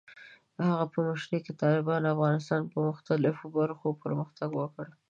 د 0.55 0.57
هغه 0.69 0.85
په 0.93 0.99
مشرۍ 1.07 1.39
کې، 1.45 1.59
طالبانو 1.63 2.05
د 2.07 2.13
افغانستان 2.15 2.61
په 2.71 2.77
مختلفو 2.89 3.45
برخو 3.57 3.87
کې 3.93 4.01
پرمختګ 4.05 4.49
وکړ. 4.55 4.85